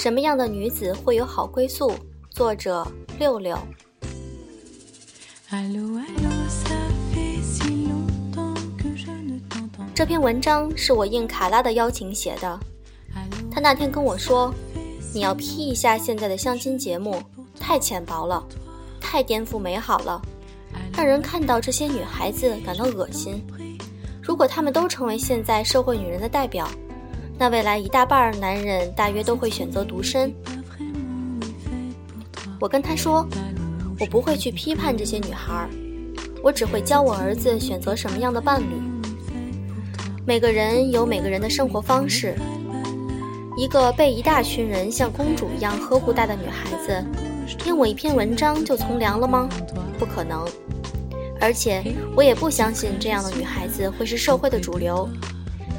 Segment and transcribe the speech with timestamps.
[0.00, 1.92] 什么样的女子会有好归宿？
[2.30, 2.86] 作者
[3.18, 3.54] 六六。
[9.94, 12.58] 这篇文章是我应卡拉的邀请写的。
[13.52, 14.50] 他那天跟我说
[15.12, 17.22] ：“你要批一下现在的相亲节目，
[17.60, 18.42] 太浅薄了，
[19.02, 20.22] 太颠覆美好了，
[20.96, 23.46] 让人看到这些女孩子感到恶心。
[24.22, 26.66] 如果她们都成为现在社会女人的代表，
[27.40, 30.30] 那未来一大半男人大约都会选择独身。”
[32.60, 33.26] 我跟他说
[33.98, 35.66] ：“我不会去批判这些女孩，
[36.42, 38.66] 我只会教我儿子选择什么样的伴侣。
[40.26, 42.36] 每个人有每个人的生活方式。”
[43.56, 47.04] 一个被一大群人像公主一样呵护大的女孩子，
[47.66, 49.48] 因我一篇文章就从良了吗？
[49.98, 50.46] 不可能。
[51.40, 51.82] 而且
[52.14, 55.08] 我也不相信这样的女孩子会是社会的主流，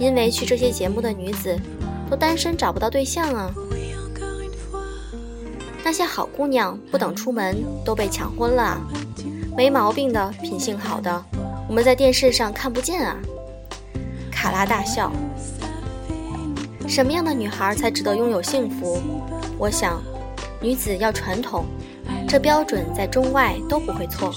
[0.00, 1.56] 因为去这些节目的女子
[2.10, 3.54] 都单身找不到对象啊。
[5.84, 8.80] 那些好姑娘不等出门都被抢婚了，
[9.56, 11.24] 没毛病的品性好的，
[11.68, 13.16] 我们在电视上看不见啊。
[14.30, 15.12] 卡拉大笑。
[16.88, 19.00] 什么样的女孩才值得拥有幸福？
[19.58, 20.02] 我想，
[20.60, 21.64] 女子要传统，
[22.26, 24.32] 这标准在中外都不会错。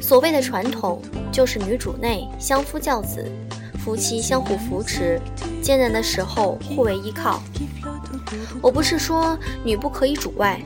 [0.00, 3.24] 所谓的传统，就是女主内相夫教子，
[3.76, 5.20] 夫妻相互扶持，
[5.62, 7.42] 艰难的时候互为依靠。
[8.60, 10.60] 我不是说女不可以主外，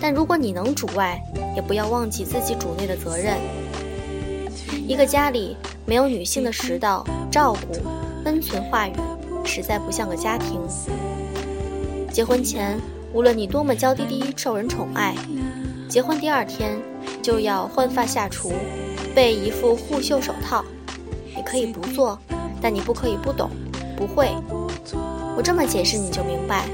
[0.00, 1.20] 但如果你能主外，
[1.54, 3.38] 也不要忘记自己主内的责任。
[4.86, 7.78] 一个家里没有女性的食道、照顾、
[8.24, 8.92] 温存话语。
[9.48, 10.60] 实在不像个家庭。
[12.10, 12.76] 结婚前，
[13.12, 15.14] 无论你多么娇滴滴、受人宠爱，
[15.88, 16.76] 结婚第二天
[17.22, 18.52] 就要换发下厨，
[19.14, 20.64] 备一副护袖手套。
[21.36, 22.18] 你可以不做，
[22.60, 23.50] 但你不可以不懂、
[23.96, 24.30] 不会。
[25.36, 26.64] 我这么解释你就明白：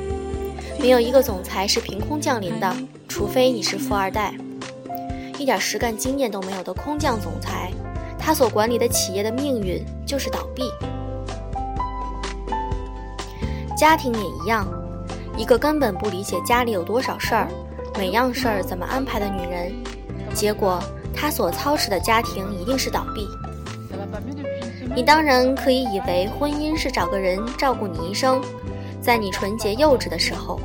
[0.78, 2.74] 没有一个总裁是凭空降临的，
[3.08, 4.34] 除非你是富二代。
[5.38, 7.72] 一点实干经验都没有的空降总裁，
[8.18, 10.62] 他所管理的企业的命运就是倒闭。
[13.76, 14.64] 家庭也一样，
[15.36, 17.48] 一个根本不理解家里有多少事儿，
[17.98, 19.72] 每样事儿怎么安排的女人，
[20.32, 20.80] 结果
[21.12, 23.26] 她所操持的家庭一定是倒闭。
[24.94, 28.42] 你当然可以以为婚姻是找个人照顾你一生，
[29.00, 30.60] 在你纯洁幼稚的时候，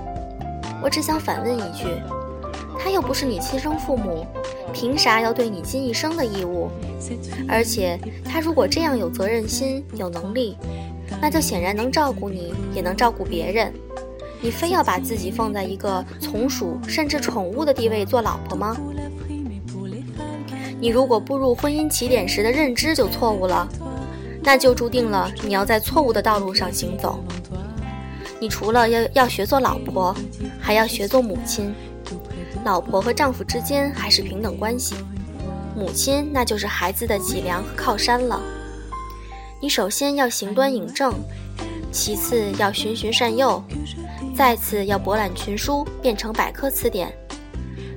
[0.83, 1.85] 我只想反问一句：
[2.77, 4.25] 他又不是你亲生父母，
[4.73, 6.69] 凭啥要对你尽一生的义务？
[7.47, 10.57] 而且他如果这样有责任心、有能力。
[11.21, 13.73] 那就显然能照顾你，也能照顾别人。
[14.41, 18.75] 你非要把自己放在一个从属甚至宠物的地位做老婆吗？
[20.81, 23.65] 你如果步入婚姻起点时的认知就错误了，
[24.47, 27.21] 那就注定了你要在错误的道路上行走。
[28.39, 30.15] 你除了要要学做老婆，
[30.57, 31.75] 还要学做母亲。
[32.63, 34.95] 老婆和丈夫之间还是平等关系，
[35.75, 38.41] 母亲那就是孩子的脊梁和靠山了。
[39.61, 41.13] 你首先要行端引正，
[41.91, 43.61] 其次要循循善诱，
[44.33, 47.13] 再次要博览群书，变成百科词典，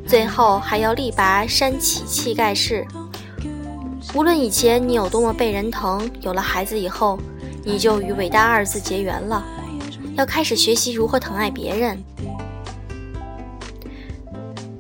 [0.05, 2.85] 最后还要力拔山起气盖世。
[4.13, 7.19] 无论以前你有多么被人疼，有了孩子以后，
[7.65, 9.45] 你就与“伟大”二字结缘了，
[10.17, 12.03] 要开始学习如何疼爱别人。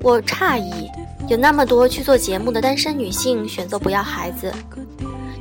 [0.02, 0.90] 我诧异，
[1.28, 4.52] 有那么多去做节目的单身女性选择不要孩子。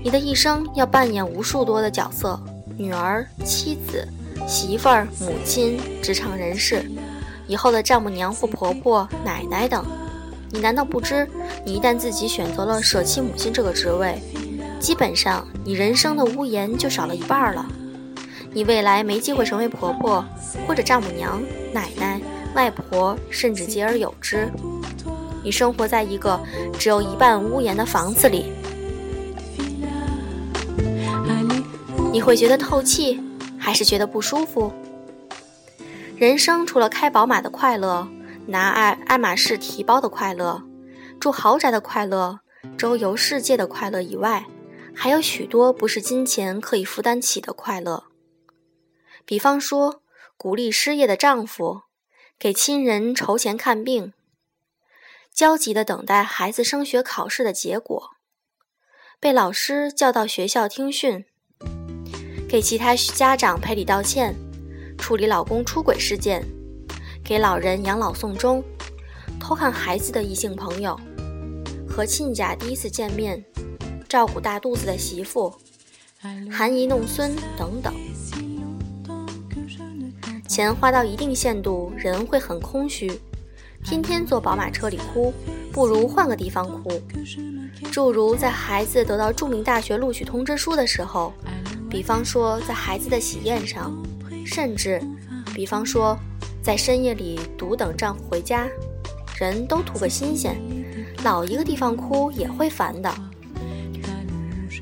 [0.04, 2.40] 你的一生要扮演无数多的角色：
[2.78, 4.08] 女儿、妻子、
[4.48, 6.90] 媳妇儿、母亲、职场人士，
[7.48, 9.84] 以后的丈母娘或婆婆、奶奶等。
[10.52, 11.28] 你难道不知，
[11.66, 14.20] 你一旦自己选择了舍弃母亲这个职位，
[14.80, 17.66] 基本上你人生的屋檐就少了一半了。
[18.52, 20.26] 你未来没机会成为婆婆，
[20.68, 21.40] 或者丈母娘、
[21.72, 22.20] 奶奶、
[22.56, 24.52] 外婆，甚至兼而有之。
[25.44, 26.40] 你生活在一个
[26.78, 28.52] 只有一半屋檐的房子里。
[32.12, 33.22] 你会觉得透气，
[33.58, 34.74] 还是觉得不舒服？
[36.18, 38.06] 人生除了开宝马的快乐、
[38.50, 40.64] 拿爱爱马仕提包的快乐、
[41.20, 42.40] 住豪宅的快乐、
[42.76, 44.48] 周游世界的快乐以外，
[44.96, 48.06] 还有许多不是金钱可以负担起的快乐。
[49.24, 50.02] 比方说，
[50.36, 51.84] 鼓励失业的丈夫，
[52.40, 54.14] 给亲人筹钱看病，
[55.32, 58.10] 焦急地等待孩子升学考试的结果，
[59.20, 61.26] 被老师叫到学校听训。
[62.50, 64.36] 给其他家长赔礼道歉，
[64.98, 66.44] 处理老公出轨事件，
[67.30, 68.64] 给老人养老送终，
[69.40, 71.00] 偷看孩子的异性朋友，
[71.88, 73.46] 和亲家第一次见面，
[74.08, 75.54] 照顾大肚子的媳妇，
[76.20, 77.94] 含饴弄孙等等。
[80.48, 83.22] 钱花到一定限度，人会很空虚，
[83.86, 85.32] 天天坐宝马车里哭，
[85.72, 87.00] 不如换个地方哭。
[87.92, 91.32] 诸如在孩子得到著名大学录取通知书的时候，
[91.92, 93.96] 比方说在孩子的喜宴上，
[94.44, 95.00] 甚至，
[95.54, 96.18] 比方说
[96.70, 98.70] 在深夜里独等丈夫回家，
[99.40, 100.56] 人都图个新鲜，
[101.24, 103.12] 老一个地方哭也会烦的。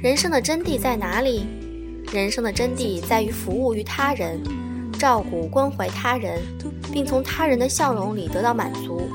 [0.01, 1.47] 人生的真谛在哪里？
[2.11, 4.43] 人生的真谛在于服务于他人，
[4.99, 6.41] 照顾关怀他人，
[6.91, 9.09] 并从他人的笑容里得到满足。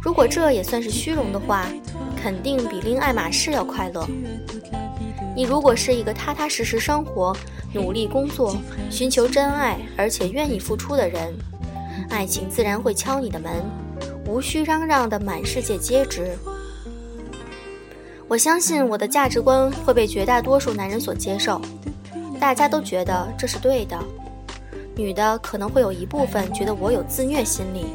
[0.00, 1.66] 如果这也算是虚荣的话，
[2.16, 4.06] 肯定比拎爱马仕要快乐。
[5.34, 7.36] 你如果是一个踏踏实实生活、
[7.74, 8.56] 努力工作、
[8.88, 11.34] 寻求真爱，而且愿意付出的人，
[12.10, 13.64] 爱情自然会敲你的门，
[14.26, 16.36] 无需嚷嚷的满世界皆知。
[18.28, 21.60] 我相信我的价值观会被绝大多数男人所接受，
[22.38, 23.98] 大家都觉得这是对的。
[24.96, 27.86] 女的可能会有一部分觉得我有自虐心理，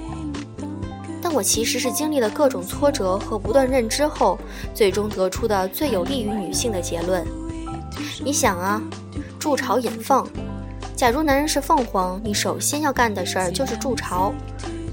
[1.21, 4.39] 但我其实是经历了各种挫折和不断认知后，
[4.73, 7.23] 最终得出的最有利于女性的结论。
[8.23, 8.81] 你想啊，
[9.37, 10.25] 筑巢引凤，
[10.95, 14.33] 假如男人是凤凰，你首先要干的事儿就是筑巢。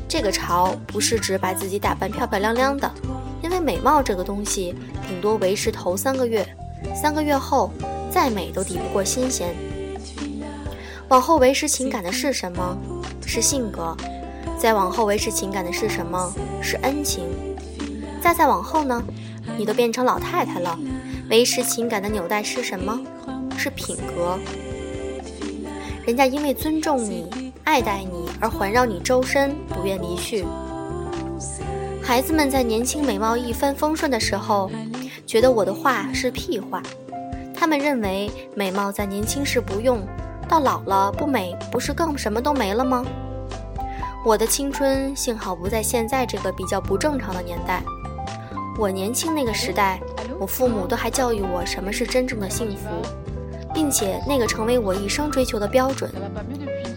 [0.08, 2.90] 这个巢不是指把自己打扮漂漂亮亮的。
[3.40, 4.74] 因为美貌这个东西，
[5.06, 6.44] 顶多维持头三个月，
[6.92, 7.70] 三个月后
[8.10, 9.54] 再美都抵不过新鲜。
[11.08, 12.76] 往后维持情感的是什么？
[13.24, 13.96] 是性格。
[14.58, 16.34] 再往后维持情感的是什么？
[16.60, 17.24] 是恩情。
[18.20, 19.00] 再再往后呢？
[19.56, 20.76] 你都变成老太太了，
[21.30, 23.00] 维持情感的纽带是什么？
[23.56, 24.36] 是品格。
[26.04, 30.44] 人家因为尊重你、爱戴你而环绕你周身，不愿离去。
[32.02, 34.68] 孩子们在年轻美貌一帆风顺的时候，
[35.24, 36.82] 觉得我的话是屁话。
[37.54, 40.04] 他们认为美貌在年轻时不用，
[40.48, 43.04] 到老了不美，不是更什么都没了吗？
[44.24, 47.80] 我的青春幸好不在现在这个比较不正常的年代。
[48.76, 50.00] 我年轻那个时代，
[50.40, 52.88] 我父母都还教育我什么是真正的幸福，
[53.74, 56.10] 并且那个成为我一生追求的标准。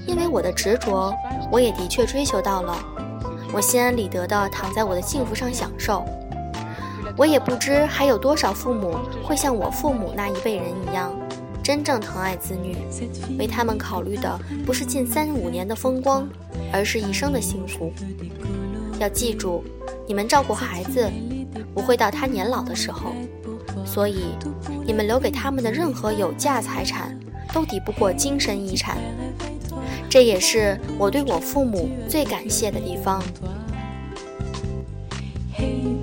[0.05, 1.13] 因为我的执着，
[1.51, 2.77] 我也的确追求到了。
[3.53, 6.03] 我心安理得的躺在我的幸福上享受。
[7.17, 11.13] 我也不知还有多少父母会像我父母那一辈人一样，
[11.63, 12.75] 真正疼爱子女，
[13.39, 16.27] 为他们考虑的不是近三五年的风光，
[16.73, 17.93] 而是一生的幸福。
[18.99, 19.63] 要记住，
[20.05, 21.09] 你们照顾孩子，
[21.73, 23.13] 不会到他年老的时候，
[23.85, 24.25] 所以
[24.85, 27.17] 你们留给他们的任何有价财产，
[27.53, 28.97] 都抵不过精神遗产。
[30.09, 33.23] 这也是我对我父母最感谢的地方。
[35.57, 35.95] Hello,